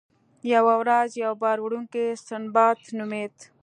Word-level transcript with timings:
یوه 0.53 0.73
ورځ 0.81 1.09
یو 1.23 1.33
بار 1.41 1.57
وړونکی 1.61 2.05
سنباد 2.27 2.77
نومیده. 2.97 3.43